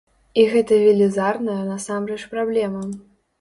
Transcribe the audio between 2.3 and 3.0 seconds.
праблема.